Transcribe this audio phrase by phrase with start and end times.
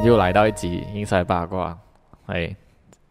[0.00, 1.76] 天又来到一集英才八卦，
[2.26, 2.54] 哎，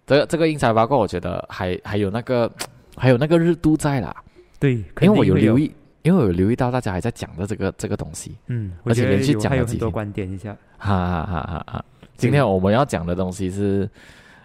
[0.07, 2.51] 这个这个英才八卦，我觉得还还有那个
[2.97, 4.15] 还有那个热度在啦，
[4.59, 5.35] 对，因为我有。
[5.35, 5.71] 留意，
[6.01, 9.91] 因为我有留意到大家还在讲的这个这个东西，嗯，而且连续讲了几天。
[9.91, 11.85] 观点一下，哈哈哈哈哈！
[12.17, 13.87] 今天我们要讲的东西是，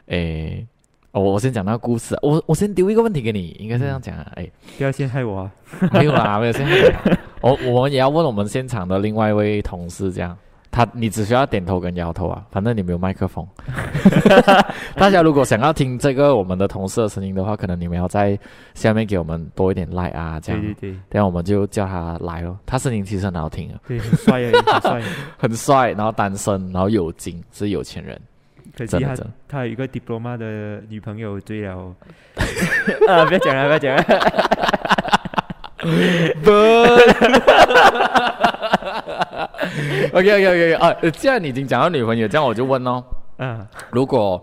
[0.07, 0.67] 诶，
[1.13, 5.53] 我我先讲那个故事啊，我我先丢一个问题给你，应该是这样讲啊，哎，不要陷害我啊！
[5.93, 10.37] 没有啦，没有先讲， 我我们也要问我们现场的另外一位同事，这样，
[10.75, 13.47] 他你只需要点头跟摇头啊，反正你没有麦克风。
[14.99, 18.37] 大家如果想要听这个我们的同事的声音的话，可能你们要在
[18.75, 22.59] 下面给我们多一点 like 啊，这样，对对对这样我们就叫他来哦。
[22.67, 25.03] 他声音其实很好听啊，对，很帅啊，很帅。
[25.39, 28.21] 很帅，然后单身，然后有金，是有钱人。
[28.77, 29.15] 可惜他
[29.47, 31.95] 他有一个 diploma 的女朋友追了，
[33.07, 34.03] 啊，不要讲了，不要讲了。
[36.43, 36.51] 不
[40.15, 43.05] ，OK OK OK 啊，既然你已经讲到女朋友，这样我就问哦，
[43.39, 44.43] 嗯，如果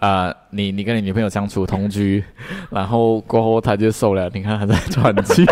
[0.00, 2.22] 呃你你跟你女朋友相处同居，
[2.70, 5.46] 然后过后她就瘦了，你看她在喘气，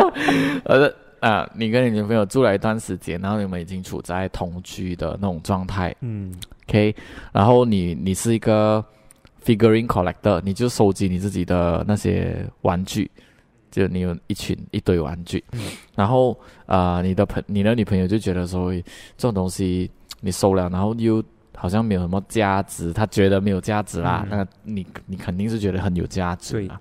[0.64, 5.92] 呃啊，你跟你女朋友住了一段时间，然后你们已经处在同居的那种状态。
[6.00, 6.32] 嗯
[6.68, 6.94] ，，OK，
[7.32, 8.84] 然后你你是一个
[9.44, 13.10] figuring collector，你就收集你自己的那些玩具。
[13.70, 15.60] 就你有一群一堆玩具，嗯
[15.94, 18.82] 然后呃，你的朋你的女朋友就觉得说这
[19.18, 21.22] 种东西你收了，然后又
[21.56, 24.26] 好像没有什么价值，她觉得没有价值啦。
[24.30, 26.80] 嗯那你你肯定是觉得很有价值啊。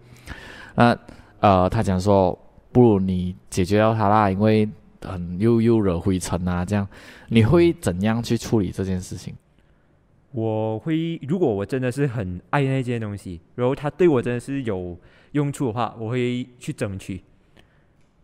[0.76, 0.98] 那
[1.40, 2.38] 呃，他讲说
[2.72, 4.68] 不如你解决掉它啦，因为
[5.02, 6.88] 很又又惹灰尘啊，这样
[7.28, 9.36] 你会怎样去处理这件事情？
[10.32, 14.98] 我会，如果我真的是很爱那件东西，然后它对我真的是有
[15.32, 17.22] 用处的话，我会去争取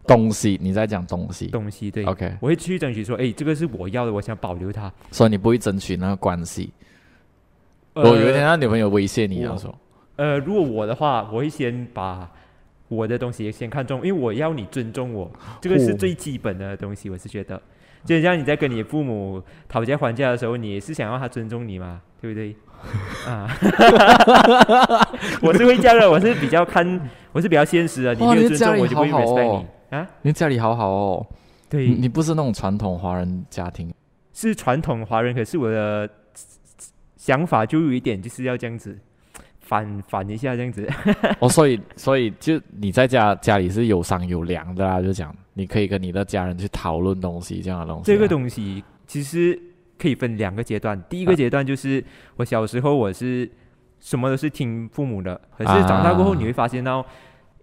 [0.06, 1.90] 东西你在讲东西东西。
[1.90, 4.92] 对，，OK，我会去争取说，哎，这个是我要的，我想保留它。
[5.12, 6.72] 所以你不会争取那个关系。
[7.94, 9.74] 呃我有一天他女朋友威胁你，我要说
[10.16, 12.30] 呃，如果我的话，我会先把
[12.88, 15.32] 我的东西先看中，因为我要你尊重我，
[15.62, 17.10] 这个是哦最基本的东西。
[17.10, 17.62] 我是觉得，
[18.06, 22.56] 就像你在跟你父母讨价还价的时候，你也是想要他尊重你嘛，对不对？
[23.26, 23.48] 啊，
[25.42, 28.14] 我是会这样的，我是比较看，我是比较现实的。
[28.14, 29.66] 你哇没有尊重，我就不会 respect 哦。
[29.90, 30.08] 你啊。
[30.22, 31.26] 你家里好好哦，
[31.70, 33.90] 对，你你不是那种传统华人家庭，
[34.34, 36.10] 是传统华人，可是我的
[37.16, 39.00] 想法就有一点就是要这样子
[39.64, 40.88] 反反一下这样子。
[41.40, 48.04] 哦，所以所以就你在家家里是有商有量的啦，就讲你可以跟你的家人去讨论东西这样的东西啊。
[48.06, 49.60] 这个东西其实
[49.98, 51.02] 可以分两个阶段。
[51.10, 52.04] 第一个啊阶段就是
[52.36, 53.50] 我小时候我是
[54.00, 57.04] 什么都是听父母的，可是啊长大过后你会发现到，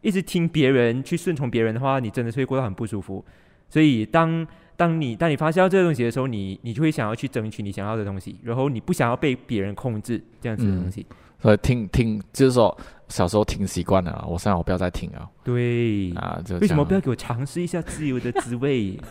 [0.01, 3.23] 一直听别人去顺从别人的话，你真的是会过得很不舒服。
[3.69, 4.47] 所以当
[4.77, 11.07] 当你当你发现到这个东西的时候，你你就会想要去争取你想要的东西，然后你不想要被别人控制这样子的东西。
[11.43, 12.77] 所以听听就是说
[13.09, 17.01] 小时候听习惯了，我现在我不要再听了对，啊，就为什么不要？
[17.01, 18.99] 给我尝试一下自由的滋味？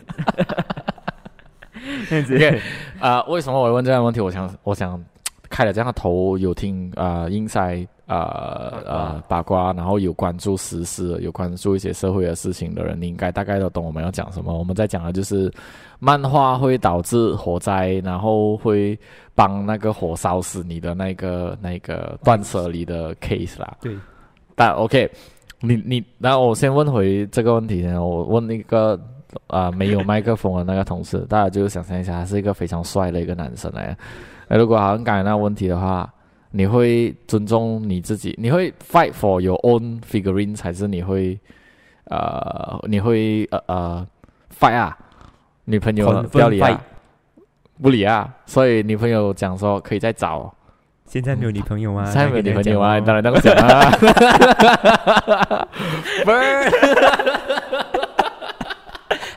[2.09, 2.61] 这样子 OK
[2.99, 4.19] 啊、为什么我问这样的问题？
[4.19, 5.01] 我想我想
[5.49, 8.17] 开了这样的头，有听啊英赛呃
[8.87, 14.57] 啊八卦，然后有关注时事，有关注一些社会的事情的人，你应该大概都懂我们要讲什么。
[14.57, 15.51] 我们在讲的就是
[15.99, 18.97] 漫画会导致火灾，然后会
[19.35, 23.77] 帮那个火烧死你的那个那个断舍离的 case 啦。
[23.81, 23.95] 对，
[24.55, 25.09] 但 OK，
[25.59, 28.99] 你你，然后我先问回这个问题呢，我问那个
[29.47, 33.95] 啊、没有麦克风的那个同事，大家就想象一下，他是一个非常帅的一个男生来。
[34.49, 36.11] 那如果好像刚才那个问题的话，
[36.51, 38.35] 你会尊重你自己？
[38.37, 41.39] 你会 fight for your own figurines，还是你会
[42.05, 44.07] 呃你会呃呃
[44.59, 44.97] fight 啊？
[45.65, 46.81] 女朋友不要理啊，
[47.79, 50.51] 不理啊，所以女朋友讲说可以再找。
[51.05, 52.05] 现在没有女朋友吗？
[52.05, 53.91] 现在没有女朋友啊，啊，当然这样讲啊。
[56.23, 56.71] 不是，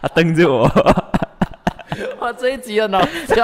[0.00, 0.70] 他瞪着我。
[2.18, 3.42] 我，这一集很好笑，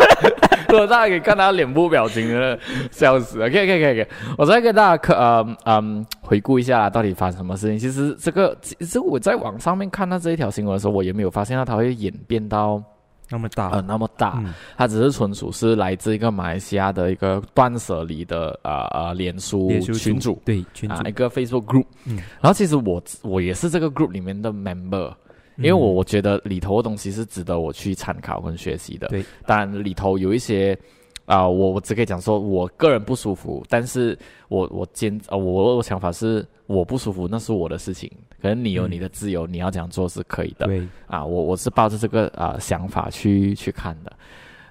[0.72, 2.58] 如果大家可以看他脸部表情，真的
[2.90, 3.48] 笑死了。
[3.48, 4.06] 可以可以可以
[4.36, 7.78] 我再跟大家可嗯嗯回顾一下到底发生什么事情。
[7.78, 12.82] 其实这个其实我在网上面看到这一条新闻的时候，我也没有发现到它会演变到
[13.30, 14.34] 那么大，呃那么大。
[14.44, 20.40] 嗯它只是纯属是来自一个马来西亚的一个断舍离的呃呃脸书脸书群主。
[20.44, 25.12] 对群主啊，一个 Facebook group，嗯然后其实我我也是这个 group 里面的 member，
[25.58, 29.08] 因为我我觉得里头的东西是值得我去参考跟学习的。
[29.08, 30.78] 对，当然里头有一些
[31.26, 34.18] 啊、我我只可以讲说我个人不舒服，但是
[34.48, 38.10] 我我坚呃我我想法是我不舒服那是我的事情，
[38.40, 40.64] 可能你有嗯你的自由，你要这样做是可以的。
[40.64, 44.12] 对啊，我我是抱着这个啊、想法去去看的。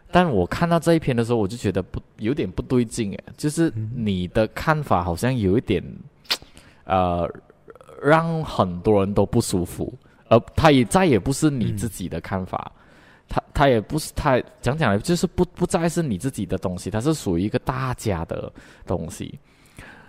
[0.10, 5.84] 但我看到这一篇的时候，我就觉得不有点不对劲诶，就是嗯你的看法好像有一点，
[6.86, 7.30] 呃，
[8.02, 9.94] 让很多人都不舒服，
[10.30, 12.72] 而他也再也不是你自己的看法，
[13.28, 18.52] 他他也不是他讲讲来就是不不再是你自己的东西，它是属于一个大家的
[18.86, 19.38] 东西。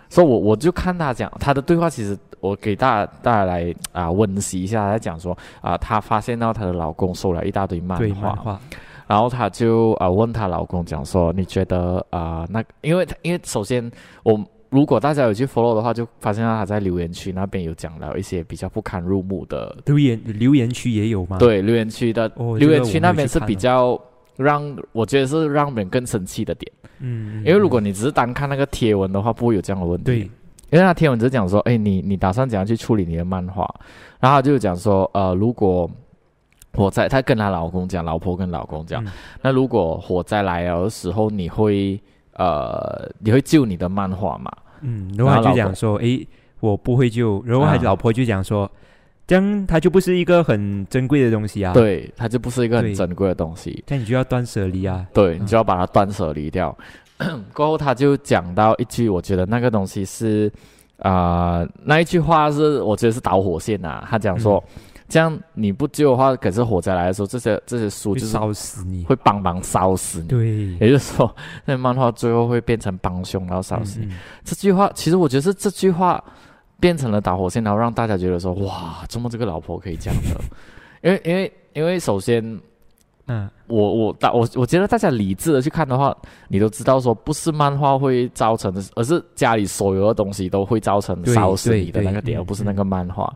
[0.09, 8.59] 所以我我就看他讲他的对话，其实我给大家大家来啊温习一下，他讲说啊，她发现到她的老公收了一大堆漫对画漫，画，
[9.05, 13.87] 然后她就啊问她老公讲说，你觉得啊那因为因为首先
[14.23, 23.99] 我如果大家有去 follow 的话，就发现到他在留言区那边有讲了一些比较不堪入目的，留言留言区也有吗？，对留言区的、哦留言区那边是比较
[24.37, 30.03] 让我觉得是让人更生气的点，嗯，因为如果你只是单看那个贴文的话，不会有这样的问题。
[30.05, 33.67] 对，因为他贴文只是讲说，哎，你你打算怎样去处理你的漫画？
[34.19, 35.89] 然后他就讲说，呃，如果
[36.73, 39.11] 火灾，他跟他老公讲，老婆跟老公讲，嗯
[39.41, 41.99] 那如果火灾来了的时候，你会
[42.39, 44.49] 呃，你会救你的漫画吗？
[44.81, 46.25] 嗯，然后他就讲说，诶，
[46.61, 47.79] 我不会救，然后他啊。
[47.83, 48.69] 老婆就讲说，
[49.27, 56.75] 这样他就不是一个很珍贵的东西啊，，对，他就不是一个很珍贵的东西，这样你就要断舍离啊，对嗯你就要把它断舍离掉。
[57.53, 60.49] 过后他就讲到一句，我觉得那个东西是
[60.99, 70.27] 啊、那一句话是我觉得是导火线呐、他讲说，嗯这样你不救的话，可是火灾来的时候，这些这些书就是烧死你，会帮忙烧死你。
[70.27, 71.35] 对，也就是说，
[71.65, 74.07] 那漫画最后会变成帮凶，然后烧死你。
[74.43, 76.23] 这句话其实我觉得是这句话
[76.79, 80.39] 变成了导火线，然后让大家觉得说，哇，怎么这个老婆可以这样的？
[81.01, 82.43] 因为因为因为首先，
[83.25, 86.15] 嗯，我我大我我觉得大家理智的去看的话，
[86.49, 93.33] 你都知道说，不是漫画会造成的，而是家里所有的东西都会造成烧死你的那个点，而不是那个漫画。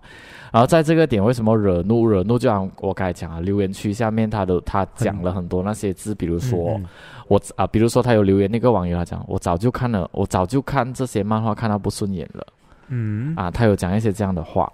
[0.53, 2.07] 然后在这个点，为什么惹怒？
[2.07, 6.75] 惹怒就像我刚才讲啊，留言区下面他都他讲了很多那些字，比如说。
[6.77, 6.85] 嗯
[7.29, 12.45] 我啊，比如说他有留言那个网友他讲，我早就看了，我早就看这些漫画看到不顺眼了
[12.89, 14.71] 嗯，啊，他有讲一些这样的话，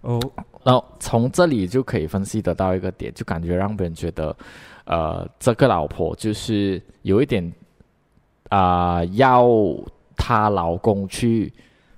[0.00, 0.18] 哦，
[0.64, 4.34] 然后从这里就可以分析得到一个点，就感觉让别人觉得，
[4.86, 7.52] 呃，这个老婆就是有一点
[8.48, 9.46] 啊、要
[10.16, 11.52] 她老公去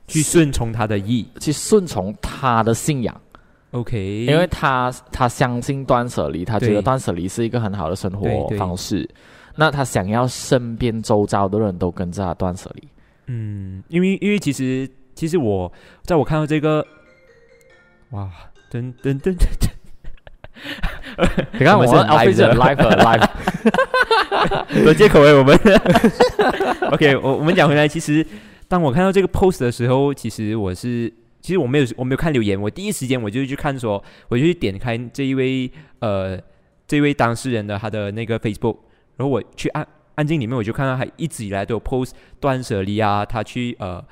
[0.06, 1.27] 去顺从他的意。
[1.41, 3.21] 去顺从他的信仰
[3.73, 9.09] ，，OK，因为他他相信断舍离，他觉得断舍离是一个很好的生活方式，
[9.56, 12.89] 那他想要身边周遭的人都跟着他断舍离。
[13.27, 15.73] 嗯，因为因为其实其实我
[16.03, 16.87] 在我看到这个，
[18.11, 18.31] 哇，
[18.71, 19.69] 噔噔噔噔噔，
[21.53, 25.59] 你看我们 live live 很 live，多借口为我们。
[26.93, 28.25] OK，我我们讲回来，其实
[28.69, 35.70] 当我看到这个 post 的时候，其实我是其实我没有我没有看留言，我第一时间我就去看说，我就去点开这一位
[36.00, 36.40] 呃
[36.87, 38.76] 这一位当事人的他的那个 Facebook，
[39.16, 44.05] 然后我去按按进里面，我就看到他一直以来都有 post 断舍离啊，他去呃。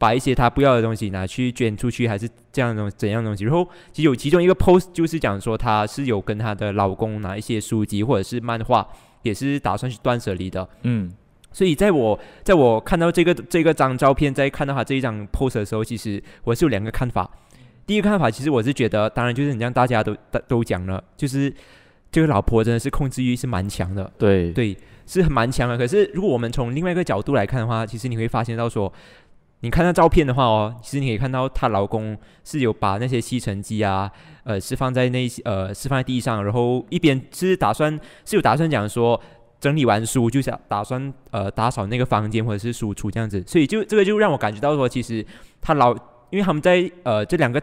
[0.00, 3.42] 把一些他不要的东西拿去捐出去，还是这样的东怎样的东西？
[3.42, 8.86] 然后其实有其中一个 post 就是讲说，她是有跟她的老公拿一些书籍或者是漫画，
[9.22, 10.68] 也是打算去断舍离的。
[10.82, 11.12] 嗯
[11.58, 17.28] 所以在我在我看到这个这个张照片，在看到他这一张 post 的时候，其实我是有两个看法。
[17.84, 21.52] 第一个看法，其实我是觉得，当然就是你像大家都都都讲了，就是
[22.12, 25.76] 这个老婆真的是控制欲是蛮强的，对对，是很蛮强的。
[25.76, 28.92] 可是如果我们从另外一个角度来看的话，其实你会发现到说，
[29.62, 34.08] 你看到照片的话哦，其实你可以看到她老公是有把那些吸尘机啊，
[34.44, 39.20] 呃，是放在那呃是放在地上，然后一边是打算是有打算讲说。
[39.60, 45.24] 整理完书就想打算呃打扫那个房间或者是书橱这样子，所以就这个就让我感觉到说，其实
[45.60, 45.92] 她老，
[46.30, 47.60] 因为他们在呃这两个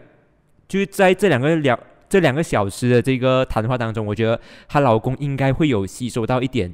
[0.68, 6.72] 就是在这两个两这两个小时的这个谈话当中，我觉得她老公应该会有吸收到一点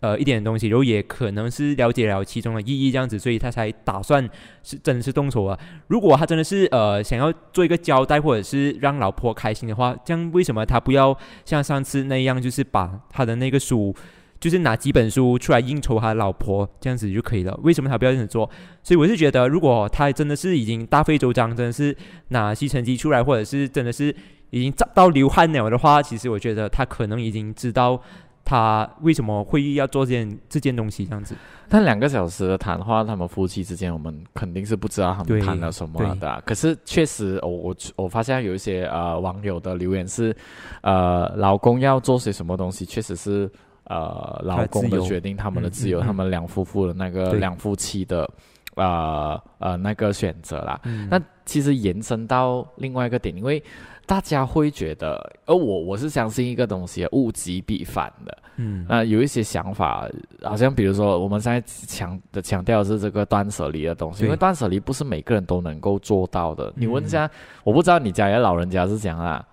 [0.00, 4.28] 呃一点东西，然后也可能是了解了其中的意义这样子，所以他才打算
[4.62, 5.58] 是真的是动手啊。
[5.88, 13.94] 如果他真的是呃想要做一个交代，或者是让老婆开心的话，这样为什么他不要像上次那样，就是把他的那个书，
[14.42, 17.56] 就是拿几本书出来应酬他老婆这样子就可以了？
[17.62, 18.50] 为什么他不要这样子做？
[18.82, 21.96] 所以我是觉得，如果他真的是已经大费周章，真的是
[22.30, 24.12] 拿吸尘机出来，或者是真的是
[24.50, 28.02] 已经照到流汗了的话，其实我觉得他可能已经知道
[28.44, 31.36] 他为什么会要做这件这件东西这样子。
[31.68, 36.42] 但两个小时的谈话，他们夫妻之间，我们肯定是不知道他们谈了什么的啊。
[36.44, 40.36] 可是确实，我我我发现有一些呃网友的留言是，
[40.82, 43.48] 呃，老公要做些什么东西，确实是
[43.92, 48.28] 呃老公的决定，他们的自由，他们两夫妇的那个两夫妻的
[48.76, 50.80] 呃呃那个选择啦。
[50.84, 51.08] 嗯。
[51.10, 53.62] 那其实延伸到另外一个点，因为
[54.06, 58.38] 大家会觉得，而我我是相信一个东西，物极必反的。
[58.56, 58.86] 嗯。
[58.88, 60.08] 那有一些想法，
[60.42, 66.72] 好像比如说我们现在强的强调的是这个断舍离的东西，因为断舍离不是每个人都能够做到的。
[66.76, 67.30] 你问一嗯下，
[67.64, 69.44] 我不知道你家里的老人家是怎样啊，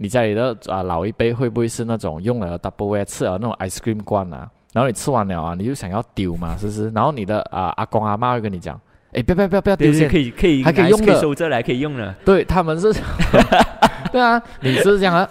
[0.00, 6.88] 你家里的啊老一辈会不会是那种用了 double w a r 吃了那种 ice cream 罐啊，然后你吃完了啊，你就想要丢嘛，是不是？
[6.90, 8.80] 然后你的啊阿公阿妈会跟你讲，
[9.12, 12.14] 哎，不要不要不要不要丢可，以可以还可以用的收着来，可以用了。
[12.24, 12.92] 对他们是，
[14.12, 15.28] 对啊，你是这样啊，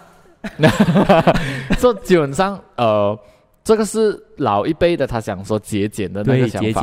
[1.79, 3.17] 这基本上呃，
[3.63, 6.81] 这个是老一辈的他想说节俭的那，个想法。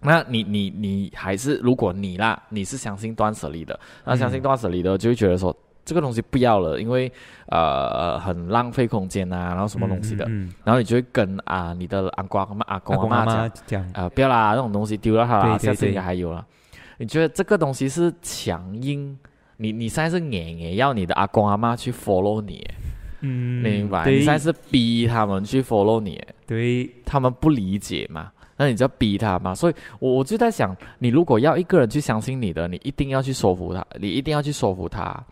[0.00, 7.10] 那你你你还是如果你啦，你是相信断舍离的，那相信嗯断舍离的就会觉得说这个东西不要了，因为
[7.46, 16.44] 呃很浪费空间啊，然后什么东西的，嗯，嗯然后你就会跟啊你的阿公阿妈阿嗯公阿妈讲啊、不要啦，那种东西丢了它啦，对对下次应该还有啦。
[16.98, 19.16] 你觉得这个东西是强硬？
[19.58, 22.66] 你你现在是硬硬要你的阿公阿妈去 follow 你，
[23.20, 24.04] 嗯，明白？
[24.10, 28.30] 你现在是逼他们去 follow 你，对，他们不理解嘛？
[28.58, 29.54] 那你就要逼他嘛。
[29.54, 35.22] 所以我我就在想，你如果要一个人去相信你的，你一定要去说服他，你一定要去说服他，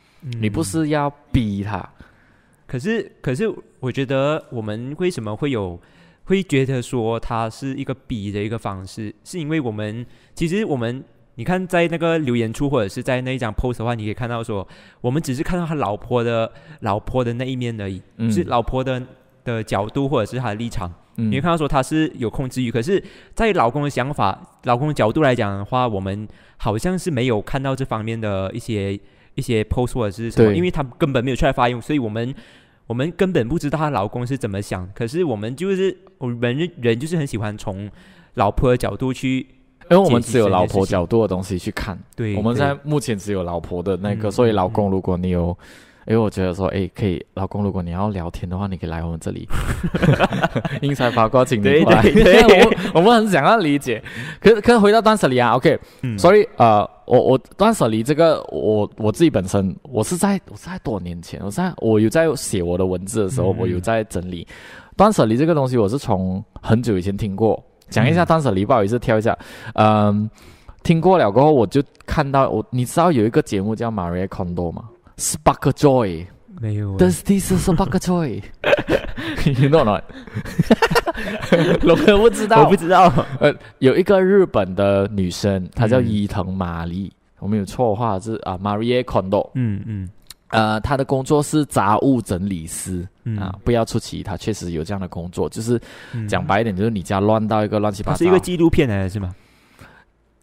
[0.41, 1.89] 你不嗯是要逼他。
[2.67, 5.81] 可是，可是，我觉得我们为什么会有
[6.25, 10.05] 会觉得说他是一个逼的一个方式，是因为我们
[10.35, 11.05] 其实我们
[11.35, 14.67] 你看在那个留言处或者是在那一张 post 的话，你可以看到说，
[15.03, 16.51] 我们只是看到他老婆的
[16.81, 18.33] 老婆的那一面而已，嗯。
[18.33, 19.01] 是老婆的
[19.45, 21.31] 的角度或者是他的立场，嗯。
[21.31, 23.03] 你会看到说他是有控制欲，可是，
[23.35, 26.27] 在老公的想法、老公的角度来讲的话，我们
[26.57, 28.99] 好像是没有看到这方面的一些
[29.35, 32.35] 一些 post 或者是什么，因为他根本没有出来发言，所以我们
[32.87, 34.89] 我们根本不知道她老公是怎么想。
[34.95, 37.91] 可是我们就是我们人就是很喜欢从
[38.35, 39.47] 老婆的角度去
[39.91, 41.99] 因为我们只有老婆角度的东西去看。
[42.17, 44.93] 对，我们在目前只有老婆的那个，嗯所以老公，嗯。
[44.93, 45.57] 如果你有，
[46.07, 49.47] 因为我觉得说，哎，可以，老公，如果你要聊天的话，你可以来我们这里，
[50.81, 52.03] 英才八卦，请你来。
[52.03, 52.43] 对对。
[52.65, 54.03] 我们我们很想要理解，
[54.41, 56.19] 可是可是回到断舍离啊，OK，嗯。
[56.19, 64.47] 所以呃，我我断舍离这个，我我自己本身，我是在我是在多年前，我在我有在写我的文字的时候，嗯我有在整理
[64.97, 69.39] 断舍离这个东西，我是从很久以前听过，讲一下嗯断舍离，不好意思挑一下，
[69.75, 70.29] 嗯。
[70.83, 74.85] 听过了过后，我就看到我，你知道有一个节目叫 Maria Kondo 吗
[75.17, 76.27] ？Spark Joy，
[76.61, 76.93] 没有。
[76.93, 77.91] 啊 Does this is Spark
[79.85, 80.03] not？
[81.83, 86.09] 龙哥不知道，我不知道，呃，有一个日本的女生，她叫嗯。
[86.09, 89.51] 伊藤玛丽，我没有错的话是啊，Maria Kondo。
[89.55, 90.11] 嗯嗯。
[90.49, 93.37] 呃，她的工作是杂物整理师、嗯。
[93.39, 95.81] 啊，不要出奇，她确实有这样的工作，就是
[96.13, 96.27] 嗯。
[96.29, 98.19] 讲白一点，就是你家乱到一个乱七八糟。
[98.19, 99.35] 是一个纪录片来的是吗？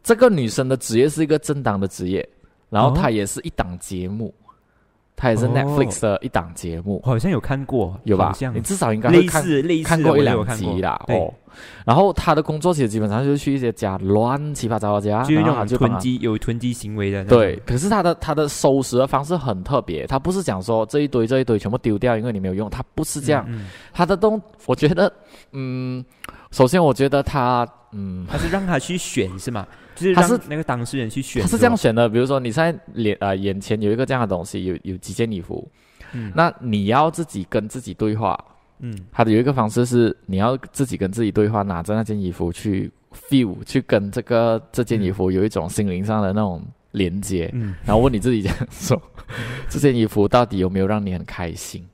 [0.04, 2.28] 这个女生的职业是一个正当的职业，
[2.70, 2.94] 然后哦。
[2.96, 4.34] 她也是一档节目，
[5.16, 5.52] 她也是哦。
[5.54, 8.34] Netflix 的一档节目，我好像有看过，有吧？
[8.54, 11.34] 你至少应该会类看似类似看过一两集啦，哦。
[11.86, 23.46] 然后他的工作其实基本上就是去一些家乱七八糟的家，就是那种囤积有囤积行为的对，可是他的他的收拾的方式很特别，他不是讲说这一堆这一堆全部丢掉，因为你没有用，他不是这样，
[23.92, 25.12] 他的东，我觉得，
[25.52, 26.04] 嗯，
[26.52, 29.68] 首先我觉得他，嗯，他是让他去选是吗？
[29.96, 35.70] 就是他是让那个当事人去选，他是这样，选的，比如说你现在脸呃眼前有一个这样的东西，有有几件衣服，
[36.14, 36.32] 嗯。
[36.36, 38.38] 那你要自己跟自己对话，
[38.80, 38.94] 嗯。
[39.12, 42.92] 他的有一个方式是你要自己跟自己对话，拿着那件衣服去
[43.30, 49.02] feel，去跟这个这件衣服有一种心灵上的那种连接，嗯，然后问你自己这样说，
[49.70, 51.86] 这件衣服到底有没有让你很开心？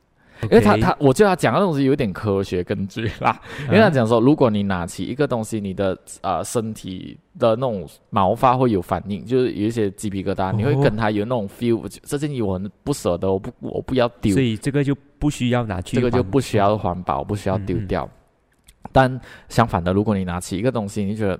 [0.43, 3.39] 因为他他，我觉得他讲的东西有点科学根据啦。
[3.65, 11.87] 因为他啊讲说，如果你拿起一个东西，你的呃身体的那种毛发会有反应，就是有一些鸡皮疙瘩，你会哦跟他有那种 feel。
[12.03, 18.09] 这件衣服我很不舍得，我不我不要丢所，以这个就不需要拿去这个就不需要环保，不需要丢嗯嗯掉。
[18.91, 21.39] 但相反的，如果你拿起一个东西，你觉得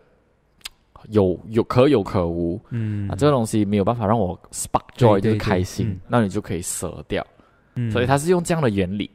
[1.09, 7.25] 有有可有可无，嗯啊，这个东西没有办法让我 spark joy 就是开心嗯，那你就可以舍掉。
[7.77, 7.91] 嗯。
[7.91, 9.09] 所以他是用这样的原理，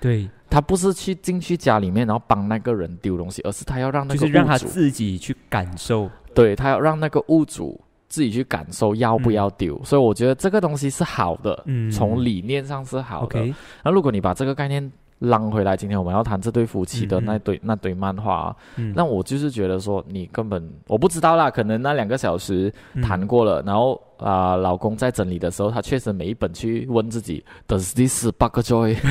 [0.00, 9.80] 对，他不是去进去家里面然后帮那个人丢东西，而是他要让那个就是让他，自己去感受，对他要让那个物主自己去感受要不要丢。
[9.84, 11.90] 所以我觉得这个东西是好的，嗯。
[11.90, 13.46] 从理念上是好的。
[13.82, 28.96] 那如果你把这个概念浪回来，今天我们要谈这对夫妻的那堆、那堆漫画啊，嗯那我就是觉得说，你根本我不知道啦，可能那两个小时嗯谈过了，然后啊、老公在整理的时候，他确实每一本去问自己，Does this bug joy？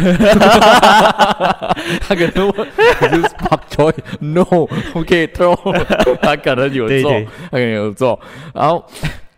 [2.01, 2.67] 他可能问
[2.99, 5.55] ，Does bug joy？No，OK，、throw，
[6.21, 7.11] 他可能有做，
[7.51, 8.19] 他可能有做，
[8.53, 8.83] 然后。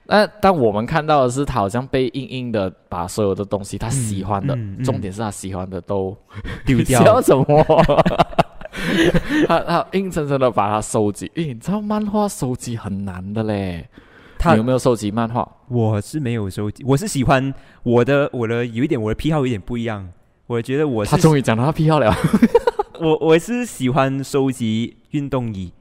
[0.10, 6.18] 那但我们看到的是，他好像被硬硬的把所有的东西，他喜欢的，嗯嗯重点是他喜欢的都
[6.66, 7.46] 丢笑掉， 什么？
[9.48, 11.32] 他他硬生生的把它收集。
[11.36, 13.88] 诶，你知道漫画收集很难的嘞。
[14.40, 15.48] 他你有没有收集漫画？
[15.68, 20.10] 我是没有收集，我是喜欢我的我的有一点我的癖好有点不一样，
[20.48, 22.12] 我觉得我是他终于讲到他癖好了。
[23.00, 25.72] 我我是喜欢收集运动衣，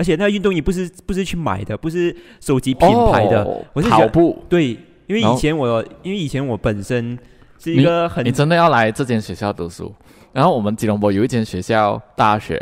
[0.00, 4.42] 而且那个运动衣不是不是去买的，不是手机品牌的，哦我是跑步。
[4.48, 4.68] 对，
[5.06, 7.18] 因为以前我因为以前我本身
[7.58, 9.94] 是一个很你真的要来这间学校读书？
[10.32, 12.58] 然后我们吉隆坡有一间学校大学，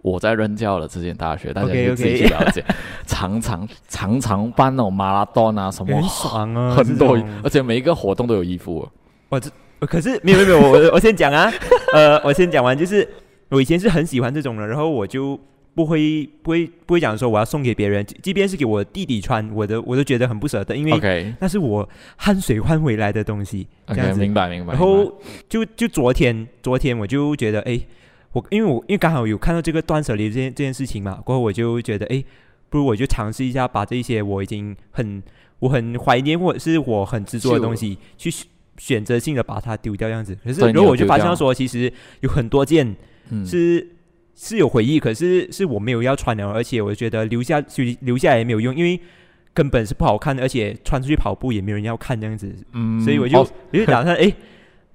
[0.00, 2.64] 我在任教了这间大学，大家可以自己去了解。
[3.06, 8.88] 常常常常办那种马拉松啊什么很，爽啊， 很多，而且每一个活动都有衣服。
[9.28, 9.50] 我这
[9.80, 11.52] 可是没有没有没有，我我先讲啊，
[11.92, 13.06] 呃，我先讲完，就是
[13.50, 15.38] 我以前是很喜欢这种的，然后我就
[15.74, 24.20] 不会不会不会讲说我要送给别人，即即便是给我弟弟穿，我的我都觉得很不舍得，因为那是我汗水换回来的东西，这样子。
[24.20, 24.74] 明白明白。
[24.74, 27.80] 然后就就昨天昨天我就觉得，哎，
[28.32, 32.22] 我因为我因为刚好有看到这个断舍离这件这件事情嘛，过后我就觉得，哎，
[32.68, 35.22] 不如我就尝试一下把这一些我已经很
[35.58, 40.36] 我很怀念或者是我很执着的东西，去选选择性的把它丢掉这样子。
[40.44, 42.94] 可是所以你然后我就发现说，其实有很多件
[43.30, 43.46] 嗯
[44.42, 44.56] 是。
[44.56, 49.00] 有回忆，可是是我没有要穿的，而且我觉得留下就留下来也没有用，因为
[49.54, 54.32] 根本是不好看的，而且穿出去跑步也没有人要看这样子，嗯所以我就、哦我就打算 哎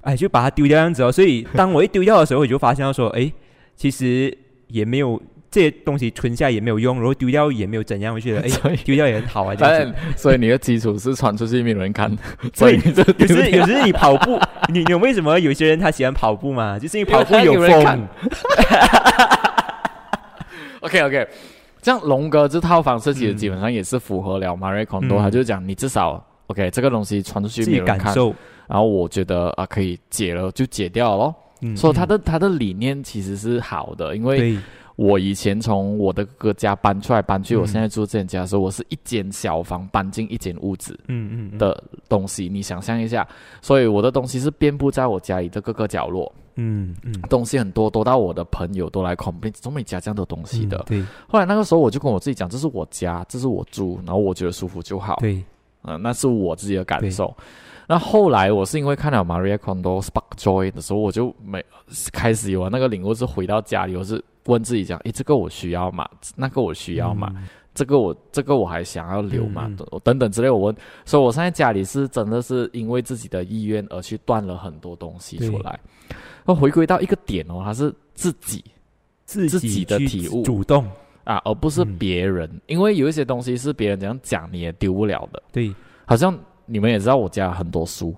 [0.02, 1.12] 哎就把它丢掉这样子哦。
[1.12, 3.32] 所以当我一丢掉的时候，我就发现到说，哎，
[3.76, 4.36] 其实
[4.68, 5.22] 也没有
[5.58, 12.16] 这些东西存下也没有用，然后丢掉也没有怎样，我就觉得 哎丢掉也很好啊这样所以你的基础是传出去没有人看，
[12.54, 14.40] 所所以 以你这有时有时你跑步，
[14.72, 16.78] 你你为什么有些人他喜欢跑步嘛？
[16.78, 17.84] 就是因为跑步有人风。
[17.84, 18.08] 看。
[20.82, 21.28] OK OK，
[21.82, 25.24] 这样龙哥这套方式其实嗯基本上也是符合了马瑞孔多，嗯。
[25.24, 28.34] 他就讲你至少 OK 这个东西传出去没有人看，感受，
[28.68, 31.34] 然后我觉得啊可以解了就解掉咯。
[31.62, 32.08] 嗯所以他嗯。
[32.10, 34.58] 的他的理念其实是好的，因为对
[34.98, 41.58] 我以前从我的哥哥家搬出来搬去我嗯现在住这间家的时候，我是一间小房搬进一间屋子，嗯嗯嗯。
[41.58, 43.26] 的东西，你想象一下，
[43.62, 47.14] 所以我的东西是遍布在我家里的各个角落，嗯嗯。
[47.30, 50.84] 东西很多，多到我的朋友都来 complain，怎么你家这样的东西的？
[50.90, 55.36] 嗯后来那个时候我就跟我自己讲，这是我家，这是我住，然后我觉得舒服就好，对。
[55.36, 55.44] 对
[55.84, 57.34] 嗯、那是我自己的感受。
[57.88, 61.64] 那后来我是因为看了 Maria Kondo Spark Joy 的时候，我就没
[62.12, 66.08] 开始有了那个领悟，是回到家里，我是问自己讲，诶，这个我需要吗？
[66.36, 67.32] 那个我需要吗？
[67.36, 67.48] 嗯
[67.78, 69.76] 这个我这个我还想要留嘛嗯？
[69.76, 75.80] 等等等之类，我问，所以我现在家里是真的是因为自己的意愿而去断了很多东西出来。
[76.44, 78.66] 那回归到一个点哦，它是自己
[79.26, 80.90] 自自己的体悟主动
[81.24, 85.44] 啊，而不是嗯别人，因为有一些东西是别人怎样讲你也丢不了的。
[85.52, 85.72] 对，
[86.04, 86.36] 好像
[86.68, 88.14] 你们也知道，我家很多书，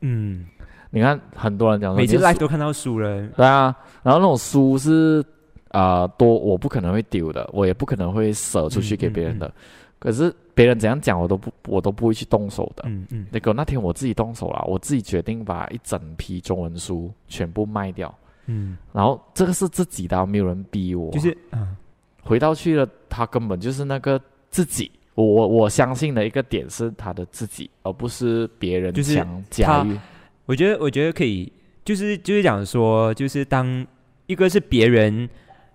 [0.00, 0.46] 嗯，
[0.90, 5.24] 你看很多人讲说每次你的 live 都看到书了，对啊，然后那种书是
[5.70, 9.52] 啊、呃多，我不可能会丢的，我也不可能会舍出去给别人的。
[9.98, 12.84] 可是别人怎样讲，我都不，我都不会去动手的。
[12.86, 18.14] 嗯嗯那个那天我自己动手了，我自己决定把一整批中文书全部卖掉。
[18.46, 21.10] 嗯，然后这个是自己的，没有人逼我。
[21.10, 21.74] 就是啊，
[22.22, 24.92] 回到去了，他根本就是那个自己。
[25.14, 29.98] 我我我相信的一个点是他的自己，而不是别人就是强驾驭。
[30.46, 31.50] 我觉得我觉得可以，
[31.84, 33.86] 就是就是讲说，就是当
[34.26, 35.28] 一个是别人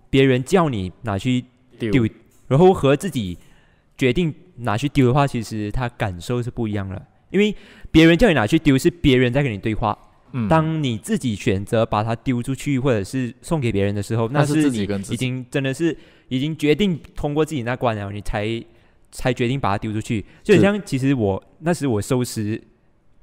[0.08, 1.44] 别人叫你拿去
[1.78, 2.06] 丢丢
[2.48, 3.38] 然后和自己
[3.96, 7.00] 决定拿去丢的话，其实他感受是不一样的。
[7.30, 7.54] 因为
[7.90, 9.96] 别人叫你拿去丢，是别人在跟你对话。
[10.32, 15.96] 嗯，当你自己选择把它丢出去，或者是送给别人的时候，那是是你自己跟已经真的是
[16.28, 18.46] 已经决定通过自己那关了，你才
[19.10, 20.24] 才决定把它丢出去。
[20.42, 22.60] 就很像，其实我那时我收拾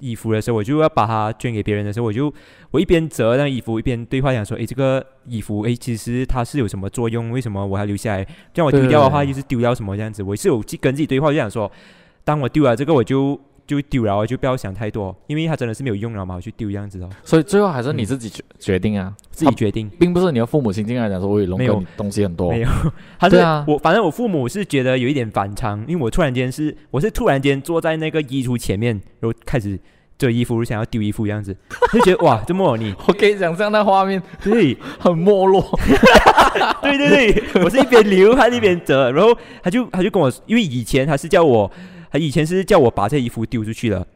[0.00, 2.32] 衣服的时候，我就要把它捐给别人的时候，我就
[2.70, 7.30] 我一边折那衣服，一边对话讲说：“诶，这个衣服，诶，其实它是有什么作用？
[7.30, 8.24] 为什么我还留下来？
[8.54, 11.70] 这样我丢掉的话，对就是丢掉什么这样子。”我是有去跟自己对话，就想说，
[12.22, 19.88] 当我丢了这个，我就就丢了，我就不要想太多，因为它真的是没有用了嘛，我去丢这样子哦，所以最后还是你自己决、决定啊，自己决定。
[20.00, 21.78] 并不是你的父母亲进来讲说，喂，龙没有。
[21.78, 22.50] 哥东西很多。
[22.50, 22.68] 没，有，
[23.20, 23.64] 他是、啊。
[23.68, 29.78] 我，反正我父母是觉得有一点反常，因为我突然间是我是突然间坐在那个衣橱前面，然后开始
[30.16, 31.54] 折衣服，想要丢衣服这样子，
[31.92, 34.22] 就觉得哇，这么你 我可以想象那画面。
[34.42, 34.76] 对。
[34.98, 35.78] 很没落。
[36.80, 41.70] 对对对，我是一边流汗一边折，然后他就他就跟我，因为以前他是叫我，
[42.10, 44.06] 他以前是叫我把这衣服丢出去了，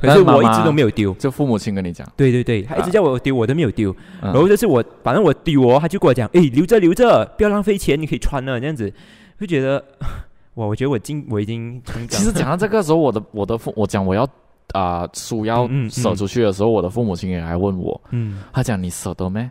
[0.00, 1.12] 可是我一直都没有丢。
[1.14, 3.90] 就父母亲跟你讲，对对对，他一直啊叫我丢，我都没有丢。
[4.22, 8.92] 嗯然后就是我，反正我丢哦，他就跟我讲，哎，留着留着，不要浪费钱，你可以穿了，这样子，
[9.40, 9.82] 就觉得，
[10.54, 12.20] 哇，我觉得我今我已经成长。
[12.20, 14.28] 其实讲到这个时候，我的我的父我讲我要
[14.72, 19.50] 啊、书要舍出去的时候，我的父母亲也来问我，嗯，他讲你舍得没？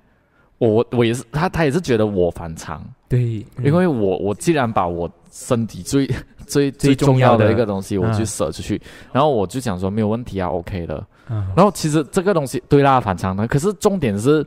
[0.57, 6.07] 我我我也是，他他也是觉得我反常，对，因为我我既然把我身体最
[6.47, 10.95] 最最最重要的的一个东西，我嗯去舍出去，然后我就想说没有问题啊，OK 的。
[11.27, 14.45] 啊然后其实这个东西对啦，反常的，可是重点是。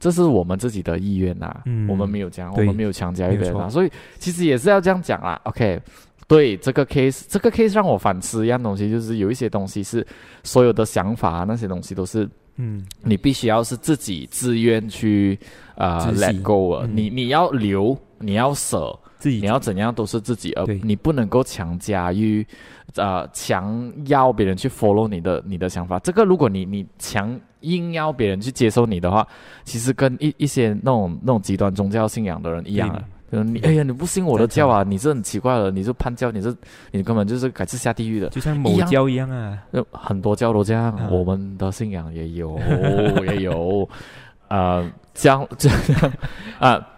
[0.00, 5.40] 这是我们自己的意愿呐、嗯我们没有这样，我们没有强加一个所以其实也是要这样讲啦。
[5.42, 5.76] OK，
[6.28, 10.06] 对这个 case，这个 case 让我反思一样东西，就是有一些东西是
[10.44, 12.28] 所有的想法啊，那些东西都是
[12.58, 15.38] 嗯，你必须要是自己自愿去
[15.76, 16.96] 呃自 let go 了，嗯。
[16.96, 22.44] 你你要留，你要舍，自己你要怎样都是自己，而你不能够强加于
[22.96, 25.98] 呃强要别人去 follow 你的你的想法。
[26.00, 29.26] 这个如果你你强硬要别人去接受你的话，
[29.64, 32.96] 其实跟一一些那种那种极端宗教信仰的人一样啊。
[32.96, 36.54] 就是你哎呀，你不信我的教啊，你是很奇怪了，你是叛教，你是
[36.92, 38.28] 你根本就是改次下地狱的。
[38.30, 39.58] 就像某教一样啊。
[39.72, 42.58] 就很多教都这样，啊我们的信仰也有
[43.26, 43.88] 也有，
[44.48, 46.12] 啊，这样这样
[46.58, 46.88] 啊。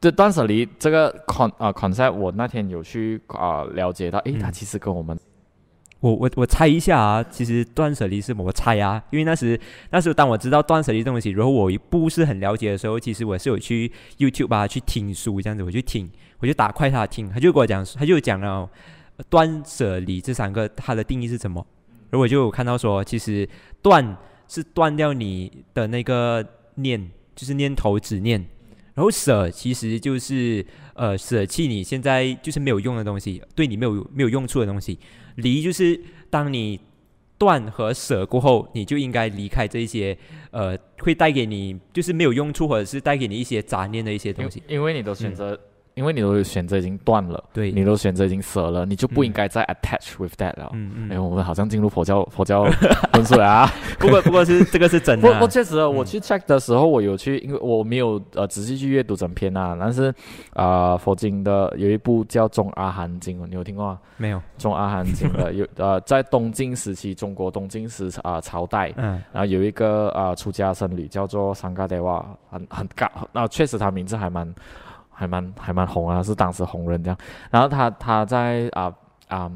[0.00, 5.18] 这断舍离这个 con 啊 concept，我那天有去啊、了解到，诶，嗯它其实跟我们
[6.04, 18.68] 我我我猜一下啊，其实断舍离是我猜啊，因为那时那时候当我知道断舍离这东西，然后我不是很了解的时候，其实我是有去 YouTube 啊去听书这样子，我就听，我就打快他听，他就跟我讲，他就讲了
[19.30, 21.66] 断舍离这三个它的定义是什么，
[22.10, 23.48] 然后我就看到说，其实
[23.80, 24.14] 断
[24.46, 28.44] 是断掉你的那个念，就是念头执念。
[28.94, 34.98] 然后舍其实就是呃舍弃你现在就是没有用的东西，对你没有没有用处的东西。
[35.36, 36.80] 离就是当你
[37.36, 40.16] 断和舍过后，你就应该离开这一些
[40.52, 44.62] 呃会带给你就是没有用处或者是带给你一些杂念的一些东西。
[44.68, 45.58] 因为你都选择，
[45.94, 50.66] 因为你都选择已经断了，对，你都选择已经舍了，你就不应该再 attach with that 了。
[50.66, 51.08] 哎，嗯。
[51.10, 52.64] 嗯，我们好像进入佛教佛教
[53.12, 53.70] 分数了啊！
[53.98, 60.08] 不过不过是这个是真的啊、不过确实，我去 check 的时候，我有去，因为我没有呃仔细去阅读整篇啊，但是
[60.52, 63.98] 啊、呃佛经的有一部叫《中阿含经》，你有听过吗？
[64.16, 69.22] 没有，中阿含经的 有呃，在东晋时期，中国东晋时啊、朝代，嗯。
[69.32, 74.52] 然后有一个啊、呃出家僧侣叫做桑嘎德瓦，很很高，那、确实他名字还蛮
[75.14, 77.16] 还蛮还蛮红啊，是当时红人这样。
[77.50, 78.92] 然后他他在啊
[79.28, 79.50] 啊。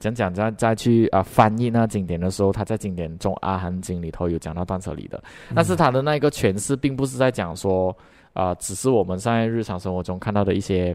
[0.00, 5.22] 讲讲再再去啊、翻译那经典的时候，他在经典中《阿含经》里头有讲到断舍离的，
[5.54, 7.96] 但是他的那个诠释并不是在讲说
[8.34, 10.94] 啊、只是我们在日常生活中看到的一些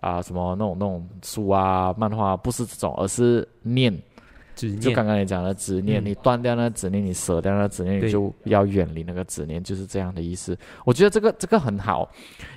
[0.00, 3.96] 啊、什么那种那种书啊、漫画，不是这种，而是念，
[4.54, 10.56] 执念就刚刚你讲的执念，嗯你断掉那个执念，你舍掉那个执念，对你就要远离那个执念，就是这样的意思。
[10.84, 12.10] 我觉得这个这个很好，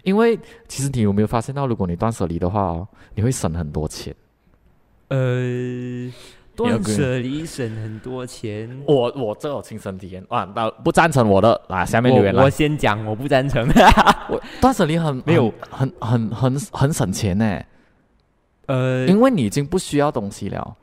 [0.03, 4.13] 因为其实你有没有发现到，如果你断舍离的话哦，你会省很多钱。
[5.09, 6.11] 呃
[6.55, 8.69] 断舍离省很多钱。
[8.85, 12.49] 我我这有亲身体验啊，那不赞成我的啊，下面留言我。
[12.49, 13.67] 先讲，我不赞成。
[14.29, 17.61] 我断舍离很没有很很很很很省钱呢，
[18.67, 20.77] 呃，因为你已经不需要东西了。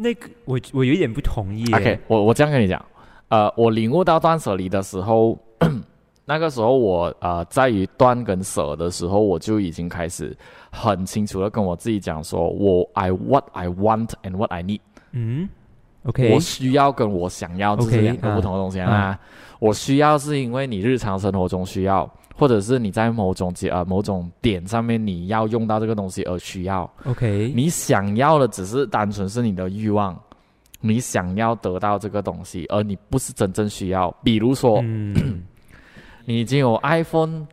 [0.00, 1.64] 那个我我有一点不同意。
[1.74, 2.82] OK，我我这样跟你讲，
[3.28, 5.36] 呃，我领悟到断舍离的时候，
[6.24, 10.36] 那个时候我呃在于断跟舍的时候，我就已经开始
[10.70, 14.80] 很清楚的跟我自己讲说，我 I what I want and what I need，
[15.12, 15.48] 嗯
[16.08, 19.18] ，OK，我需要跟我想要这是两个不同的东西啊。
[19.60, 26.88] 我需要是因为你日常生活中需要，或者是你在某种节呃某种点上面你要用到这个东西而需要。
[27.04, 30.16] OK，你想要的只是单纯是你的欲望，
[30.80, 34.08] 你想要得到这个东西，而你不是真正需要。
[34.22, 35.42] 比如说，嗯
[36.24, 37.44] 你已经有 iPhone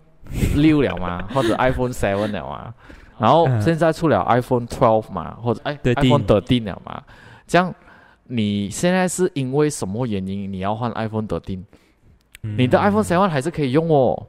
[0.56, 2.72] 六了吗，或者 iPhone Seven 了吗，
[3.18, 7.02] 然后嗯现在出了 iPhone Twelve 嘛，或者哎13 iPhone Thirteen 了嘛，
[7.48, 7.74] 这样
[8.28, 11.64] 你现在是因为什么原因你要换 iPhone Thirteen？
[12.42, 14.28] 你的 iPhone Seven 还是可以用哦。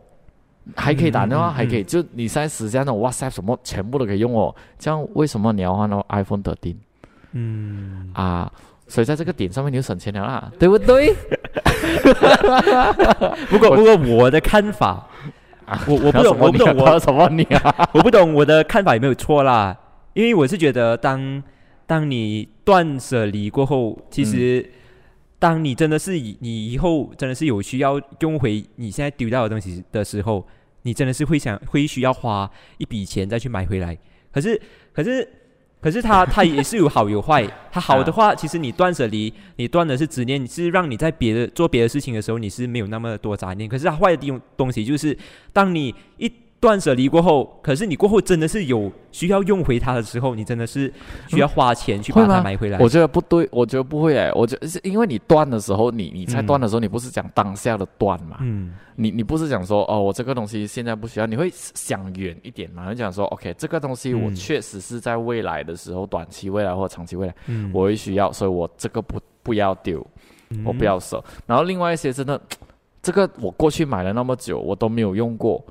[0.75, 4.53] 还可以打电话，还可以，就你现在时间那种 WhatsApp 什么全部都可以用哦。
[4.79, 6.75] 这样为什么你要换到 iPhone 13
[7.33, 8.51] 嗯，啊？
[8.89, 11.15] 所以在这个点上面你就省钱了啦，对不对？
[13.49, 15.07] 不过不过我的看法，
[15.87, 17.89] 我我不懂我不懂我什么你啊？
[17.93, 19.77] 我不懂我的看法有没有错啦？
[20.15, 21.41] 因为我是觉得当
[21.87, 24.61] 当你断舍离过后，其实。
[24.61, 24.73] 嗯
[25.39, 30.45] 当你真的是以你以后真的是有需要用回你现在丢掉的东西的时候，
[30.81, 33.97] 你真的是会想会需要花一笔钱再去买回来。
[34.33, 34.61] 可是，
[34.95, 35.29] 可是。
[35.79, 37.47] 可是它它也是有好有坏。
[37.71, 43.69] 它好的话，其实你断舍离，你断的是执念，是让你在别的做别的事情的时候，你是没有那么多杂念。
[43.69, 45.17] 可是它坏的地方东西就是，
[45.53, 50.93] 当你一断舍离过后，可是你过后真的是有需要用回它的时候，你真的是
[51.29, 52.79] 需要花钱去把它买回来。
[52.79, 58.39] 我觉得不对，我觉得不会哎，我觉得是因为你断的时候，你你才断的时候，你不是讲当下的断嘛？
[58.41, 62.91] 嗯，你你不是讲说哦，我这个东西现在不需要，你会想远一点嘛？
[62.91, 67.35] 你讲说 OK，这个东西我确实是在未来的时候，短期未来或长期未来，
[67.73, 70.05] 我会需要，所以我这个不不要丢，
[70.65, 71.23] 我不要舍。
[71.47, 72.41] 然后另外一些真的，
[73.03, 75.63] 这个我过去买了那么久，我都没有用过。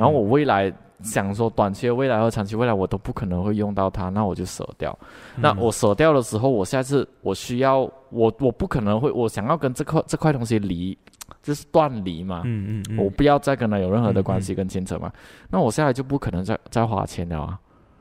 [0.00, 4.98] 然后我未来想说，短期的未来和长期未来我都不可能会用到它，那我就舍掉。
[5.36, 10.96] 那我舍掉的时候，我下次我需要我我不可能会我想要跟这块这块东西离，
[11.42, 12.40] 就是断离嘛。
[12.46, 12.98] 嗯嗯。
[12.98, 15.12] 我不要再跟他有任何的关系跟牵扯嘛。
[15.50, 17.58] 那我下来就不可能再再花钱了啊。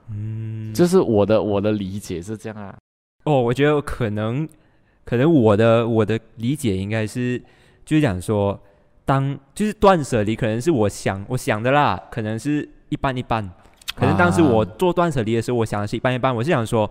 [0.10, 0.74] 嗯。
[0.74, 2.78] 就是我的我的理解是这样啊。
[3.26, 4.48] 哦，我觉得可能
[5.04, 7.38] 可能我的我的理解应该是
[7.84, 8.58] 就是讲说。
[9.10, 13.44] 当就是断舍离，可能是我想我想的啦，可能是一半一半。
[13.96, 16.36] 可能当时我做断舍离的时候，我想的是一半一半。
[16.36, 16.88] 我是想说，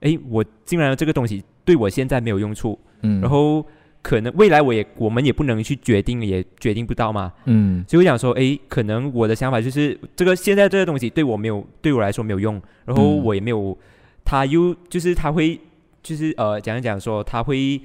[0.00, 3.64] 哎，我竟然这个东西对我现在没有用处，嗯，然后
[4.02, 7.84] 可能未来我也我们也不能去决定，也决定不到嘛，嗯。
[7.86, 13.78] 所以我想说，哎，可能我的想法就是这个现在这个东西对我没有对我来说没有用，然后我也没有，
[14.24, 15.60] 他又就是他会
[16.02, 17.80] 就是呃讲一讲说他会。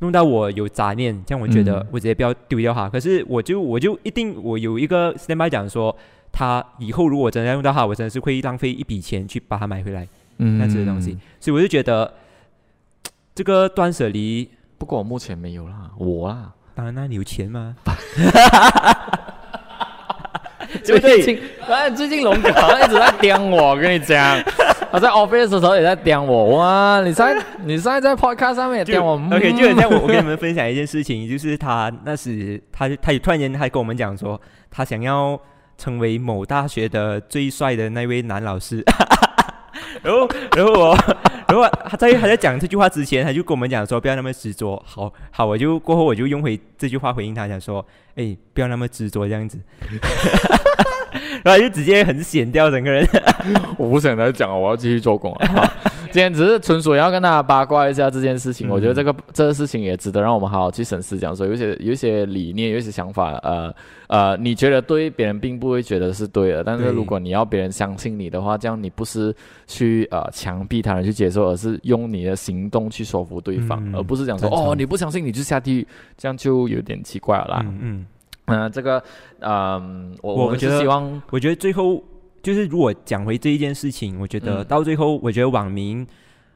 [0.00, 2.88] 弄到我有杂念，这样我觉得我直接不要丢掉它。
[2.88, 5.96] 可是我就我就一定我有一个 standby 讲说，
[6.32, 10.08] 他以后如果真的要用到它，我真的是会浪费一笔钱去把它买回来，
[10.38, 11.16] 嗯，那这些东西。
[11.38, 12.14] 所以我就觉得
[13.34, 17.76] 这个断舍离，不过我目前没有啦，我啊，当然那你有钱吗？
[20.84, 24.42] 最近，哎，最近龙哥好像一直在刁我，跟你讲。
[24.92, 27.00] 他在 office 的时候也在点我哇！
[27.02, 29.14] 你在 你在在 podcast 上面也点我。
[29.14, 35.40] OK，就很像我我跟你们分享一件事情，就是他那时他他突然间还跟我们讲说，他想要
[35.78, 38.84] 成为某大学的最帅的那位男老师。
[40.02, 40.96] 然后然后我
[41.46, 44.80] 然后他在他在讲这句话之前，他就跟我们讲说不要那么执着。
[44.86, 47.84] 好好，我就过后我就用回这句话回应他，讲说
[48.16, 49.58] 哎不要那么执着这样子。
[51.42, 53.06] 然后就直接很显掉整个人，
[53.78, 55.72] 我不想再讲了，我要继续做工了。
[56.12, 61.16] 今天只是纯属要跟大家八卦一下这件事情，我觉得这个这个事情也值得让我们好好去审视。
[61.16, 63.72] 讲说有些有些理念，有些想法，呃
[64.08, 66.64] 呃，你觉得对，别人并不会觉得是对的。
[66.64, 69.32] 但是如果你要别人相信你的话，这样你不是
[69.68, 75.86] 去呃强逼他人去接受，而是用你的行动去说服对方，而不是讲说哦你不相信你就下地狱，
[76.18, 77.60] 这样就有点奇怪了啦。
[77.64, 77.78] 嗯。
[77.82, 78.06] 嗯，
[78.72, 79.02] 这个，
[79.40, 82.02] 嗯，我我觉得希望，我觉得最后
[82.42, 86.06] 就是，如果讲回这一件事情，我觉得到最后，我觉得网民，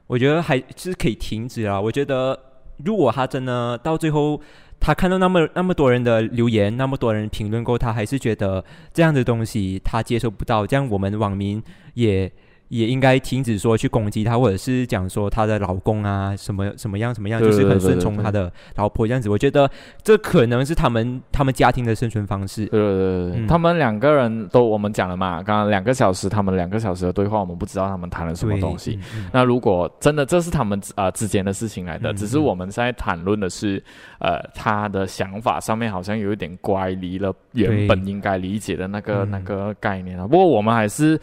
[0.07, 1.81] 我觉得还是可以停止了。
[1.81, 2.39] 我觉得，
[2.85, 4.41] 如果他真的到最后，
[4.81, 11.63] 他看到那么那么多人的留言，那么多人评论过，他还是觉得这样的东西他接受不到，这样我们网民
[11.95, 12.31] 也。
[12.75, 19.31] 也应该停止说去攻击他，或者是讲说他的老公啊什么什么样什么样，就是很顺从他的老婆这样子。
[19.31, 19.71] 我觉得
[20.03, 22.69] 这可能是他们他们家庭的生存方式。
[22.73, 28.99] 呃，他们两个人都我们讲了嘛，刚刚两个小时，他们两个小时的对话，我们不知道他们谈了什么东西。
[29.33, 33.81] 那如果真的这是他们啊之间的事情来的，只是我们在谈论的是，
[34.19, 40.27] 呃，他的想法上面好像有一点乖离了原本应该理解的那个那个概念了。
[40.27, 41.17] 不过我们还是。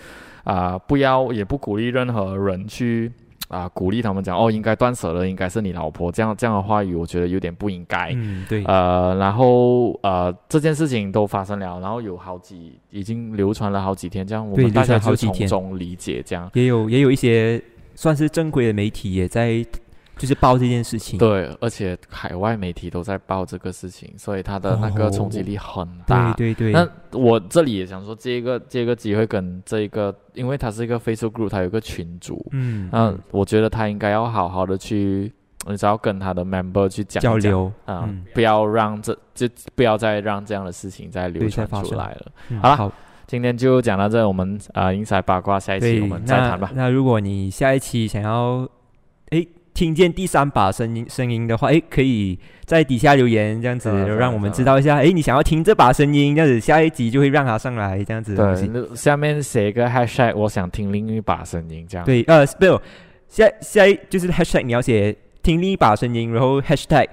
[0.44, 3.12] 啊，不要也不鼓励任何人去
[3.48, 8.12] 啊，鼓励他们讲哦，应该断舍了，应该是你老婆这样这样的话语，我觉得有点不应该。
[8.16, 8.64] 嗯，对。
[8.66, 16.50] 呃，然后呃，这件事情都发生了，然后有好几已经流传了好几天，这样我们大家就从中理解这样。
[16.54, 17.62] 也有也有一些
[17.96, 19.66] 算是正规的媒体也在。
[20.22, 26.32] 就是报这件事情，对，而且海外媒体都在报这个事情，所以它的那个冲击力很大。
[26.34, 26.74] 对对对。
[26.74, 35.34] 那我这里也想说，借一个借一个机会跟这一个，因为它是一个 Facebook group，它有个群组，嗯，那我觉得他应该要好好的去，
[35.66, 42.32] 你只要跟他的 member 去讲交流，嗯，不要让这就不要再让这样的事情再流传出来了。
[42.62, 42.94] 好了，
[43.26, 46.70] 今天就讲到这，我们啊，英才八卦，下一期我们再谈吧。
[46.76, 48.70] 那如果你下一期想要，
[49.32, 49.44] 哎。
[49.74, 58.36] 听见第三把声音声音的话，哎，可以在底下留言这样子，让我们知道一下，哎，你想要听这把声音，这样子，下一集就会让他上来这样子。
[58.36, 62.06] 对，下面写一个 hashtag，我想听另一把声音这样。
[62.06, 62.82] 对，呃，不，
[63.28, 67.08] 下下一就是 hashtag，你要写听另一把声音，然后 hashtag，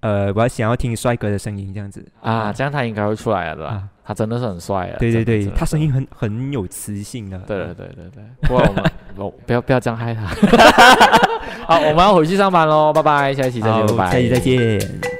[0.00, 2.04] 呃，我想要听帅哥的声音这样子。
[2.20, 3.82] 啊，这样他应该会出来了，对吧？
[4.06, 4.96] 他真的是很帅啊！
[4.98, 7.38] 对对对，他声音很很有磁性的。
[7.46, 8.58] 对对对对对，不，
[9.16, 10.28] 不，不要不要这样害他。
[11.66, 14.10] 好我们要回去上班喽拜拜下一期再见拜拜。
[14.12, 15.13] 下期再见。